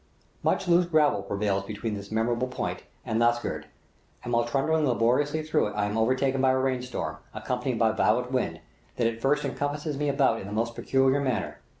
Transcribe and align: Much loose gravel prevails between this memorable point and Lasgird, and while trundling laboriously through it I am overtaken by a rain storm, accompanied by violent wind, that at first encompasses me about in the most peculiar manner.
Much 0.41 0.67
loose 0.67 0.87
gravel 0.87 1.21
prevails 1.21 1.61
between 1.63 1.93
this 1.93 2.09
memorable 2.11 2.47
point 2.47 2.81
and 3.05 3.19
Lasgird, 3.19 3.65
and 4.23 4.33
while 4.33 4.43
trundling 4.45 4.83
laboriously 4.87 5.43
through 5.43 5.67
it 5.67 5.73
I 5.75 5.85
am 5.85 5.95
overtaken 5.95 6.41
by 6.41 6.53
a 6.53 6.57
rain 6.57 6.81
storm, 6.81 7.17
accompanied 7.35 7.77
by 7.77 7.91
violent 7.91 8.31
wind, 8.31 8.61
that 8.95 9.05
at 9.05 9.21
first 9.21 9.45
encompasses 9.45 9.97
me 9.97 10.09
about 10.09 10.41
in 10.41 10.47
the 10.47 10.53
most 10.53 10.73
peculiar 10.73 11.19
manner. 11.19 11.59